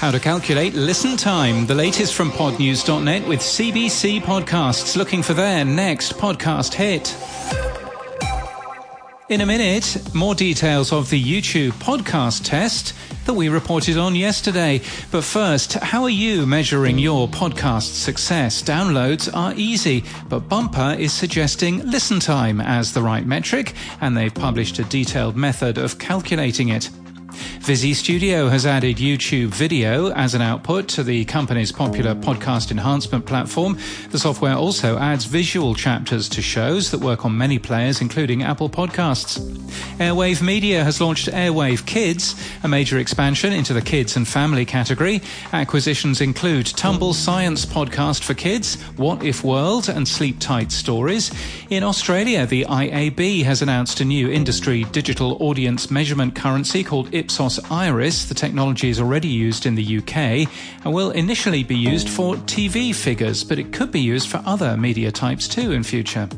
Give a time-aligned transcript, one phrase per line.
[0.00, 1.66] How to calculate listen time.
[1.66, 7.14] The latest from podnews.net with CBC Podcasts looking for their next podcast hit.
[9.28, 12.94] In a minute, more details of the YouTube podcast test
[13.26, 14.80] that we reported on yesterday.
[15.10, 18.62] But first, how are you measuring your podcast success?
[18.62, 24.34] Downloads are easy, but Bumper is suggesting listen time as the right metric, and they've
[24.34, 26.88] published a detailed method of calculating it.
[27.60, 33.26] Visi Studio has added YouTube video as an output to the company's popular podcast enhancement
[33.26, 33.78] platform.
[34.10, 38.70] The software also adds visual chapters to shows that work on many players, including Apple
[38.70, 39.38] Podcasts.
[39.98, 42.34] Airwave Media has launched Airwave Kids,
[42.64, 45.20] a major expansion into the kids and family category.
[45.52, 51.30] Acquisitions include Tumble Science podcast for kids, What If World, and Sleep Tight Stories.
[51.68, 57.49] In Australia, the IAB has announced a new industry digital audience measurement currency called Ipsos
[57.70, 58.26] Iris.
[58.26, 62.34] The technology is already used in the UK and uh, will initially be used for
[62.36, 66.28] TV figures, but it could be used for other media types too in future.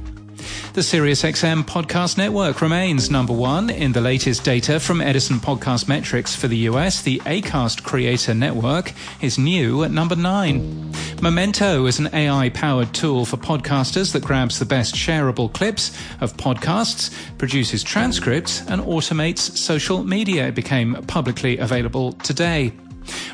[0.73, 6.35] The SiriusXM podcast network remains number one in the latest data from Edison Podcast Metrics
[6.35, 7.03] for the US.
[7.03, 10.93] The Acast Creator Network is new at number nine.
[11.23, 16.37] Memento is an AI powered tool for podcasters that grabs the best shareable clips of
[16.37, 20.49] podcasts, produces transcripts, and automates social media.
[20.49, 22.73] It became publicly available today.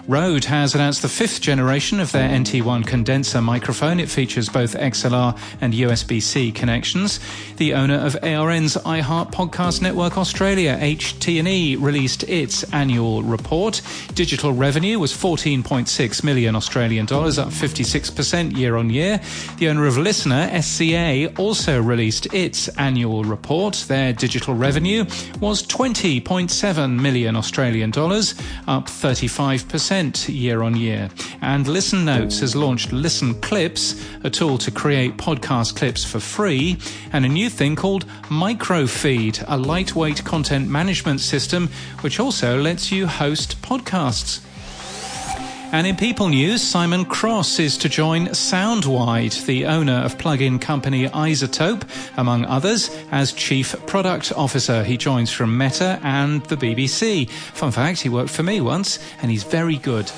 [0.06, 4.00] Rode has announced the fifth generation of their NT1 condenser microphone.
[4.00, 7.20] It features both XLR and USB-C connections.
[7.56, 13.83] The owner of ARN's iHeart Podcast Network Australia, HT&E, released its annual report.
[14.14, 19.20] Digital revenue was 14.6 million Australian dollars, up 56% year on year.
[19.58, 23.84] The owner of LiSTNR, SCA, also released its annual report.
[23.89, 25.05] Their digital revenue
[25.41, 28.34] was 20.7 million Australian dollars,
[28.66, 31.09] up 35 5% year on year.
[31.41, 36.78] And Listen Notes has launched Listen Clips, a tool to create podcast clips for free,
[37.12, 41.69] and a new thing called Microfeed, a lightweight content management system
[42.01, 44.45] which also lets you host podcasts.
[45.70, 51.06] And in People News, Simon Cross is to join Soundwide, the owner of plug-in company
[51.06, 51.83] iZotope,
[52.17, 54.83] among others, as Chief Product Officer.
[54.83, 57.28] He joins from Meta and the BBC.
[57.28, 60.11] Fun fact, he worked for me once, and he's very good.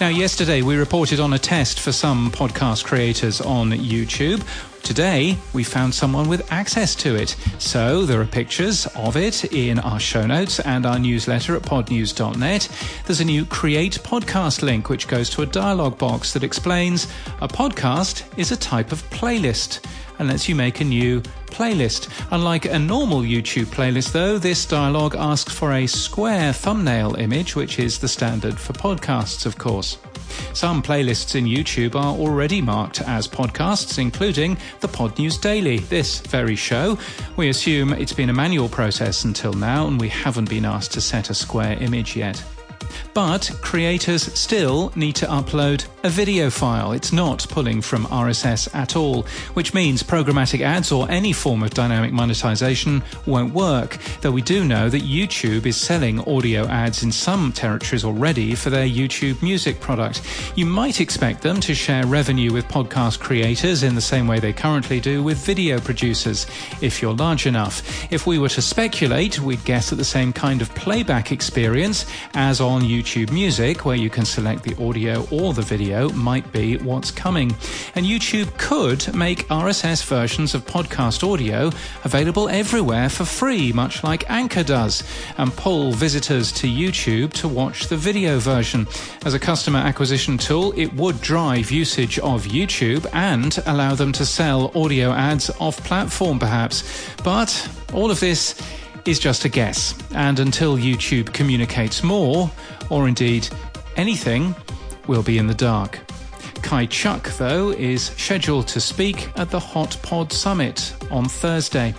[0.00, 4.42] Now, yesterday we reported on a test for some podcast creators on YouTube.
[4.88, 7.36] Today, we found someone with access to it.
[7.58, 12.68] So there are pictures of it in our show notes and our newsletter at podnews.net.
[13.04, 17.06] There's a new Create Podcast link, which goes to a dialog box that explains
[17.42, 19.84] a podcast is a type of playlist
[20.18, 22.08] and lets you make a new playlist.
[22.30, 27.78] Unlike a normal YouTube playlist, though, this dialog asks for a square thumbnail image, which
[27.78, 29.98] is the standard for podcasts, of course.
[30.52, 36.56] Some playlists in YouTube are already marked as podcasts, including the Podnews Daily, this very
[36.56, 36.98] show.
[37.36, 41.00] We assume it's been a manual process until now, and we haven't been asked to
[41.00, 42.42] set a square image yet.
[43.14, 46.92] But creators still need to upload a video file.
[46.92, 49.22] It's not pulling from RSS at all,
[49.54, 53.98] which means programmatic ads or any form of dynamic monetization won't work.
[54.20, 58.70] Though we do know that YouTube is selling audio ads in some territories already for
[58.70, 60.22] their YouTube music product.
[60.54, 64.52] You might expect them to share revenue with podcast creators in the same way they
[64.52, 66.46] currently do with video producers,
[66.80, 68.12] if you're large enough.
[68.12, 72.60] If we were to speculate, we'd guess at the same kind of playback experience as
[72.60, 77.10] on YouTube Music, where you can select the audio or the video, might be what's
[77.10, 77.54] coming.
[77.94, 81.70] And YouTube could make RSS versions of podcast audio
[82.04, 85.02] available everywhere for free, much like Anchor does,
[85.36, 88.86] and pull visitors to YouTube to watch the video version.
[89.24, 94.24] As a customer acquisition tool, it would drive usage of YouTube and allow them to
[94.24, 96.84] sell audio ads off platform, perhaps.
[97.24, 98.60] But all of this
[99.04, 99.94] is just a guess.
[100.14, 102.50] And until YouTube communicates more,
[102.90, 103.48] or indeed
[103.96, 104.54] anything,
[105.08, 105.98] we'll be in the dark.
[106.62, 111.94] Kai Chuk, though, is scheduled to speak at the Hot Pod Summit on Thursday.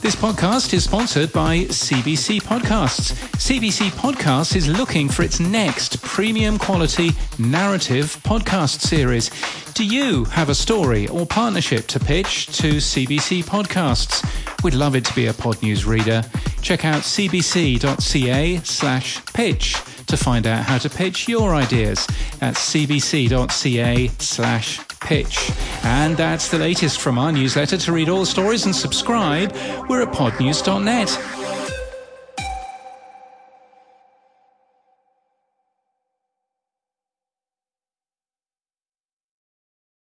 [0.00, 3.12] This podcast is sponsored by CBC Podcasts.
[3.36, 9.30] CBC Podcasts is looking for its next premium quality narrative podcast series.
[9.74, 14.24] Do you have a story or partnership to pitch to CBC Podcasts?
[14.64, 16.22] We'd love it to be a Podnews reader.
[16.62, 19.76] Check out cbc.ca slash pitch
[20.08, 22.06] to find out how to pitch your ideas.
[22.40, 25.50] at cbc.ca slash pitch.
[25.82, 27.76] And that's the latest from our newsletter.
[27.78, 29.52] To read all stories and subscribe,
[29.88, 31.47] we're at podnews.net.